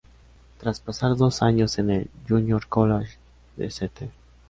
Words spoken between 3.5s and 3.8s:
de